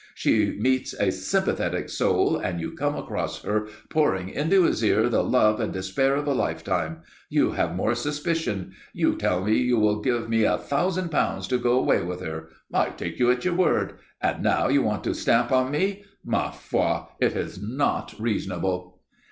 She 0.15 0.57
meets 0.59 0.93
a 0.95 1.11
sympathetic 1.11 1.87
soul, 1.87 2.35
and 2.35 2.59
you 2.59 2.71
come 2.71 2.95
across 2.95 3.43
her 3.43 3.67
pouring 3.91 4.29
into 4.29 4.63
his 4.63 4.83
ear 4.83 5.07
the 5.09 5.23
love 5.23 5.59
and 5.59 5.71
despair 5.71 6.15
of 6.15 6.25
a 6.25 6.33
lifetime. 6.33 7.03
You 7.29 7.51
have 7.51 7.75
more 7.75 7.93
suspicion. 7.93 8.71
You 8.93 9.15
tell 9.15 9.45
me 9.45 9.59
you 9.59 9.77
will 9.77 10.01
give 10.01 10.27
me 10.27 10.43
a 10.43 10.57
thousand 10.57 11.09
pounds 11.09 11.47
to 11.49 11.59
go 11.59 11.77
away 11.77 12.01
with 12.01 12.21
her. 12.21 12.49
I 12.73 12.89
take 12.89 13.19
you 13.19 13.29
at 13.29 13.45
your 13.45 13.53
word. 13.53 13.93
And 14.19 14.41
now 14.41 14.69
you 14.69 14.81
want 14.81 15.03
to 15.03 15.13
stamp 15.13 15.51
on 15.51 15.69
me. 15.69 16.03
Ma 16.25 16.49
foi! 16.49 17.03
it 17.19 17.35
is 17.35 17.61
not 17.61 18.15
reasonable." 18.19 19.01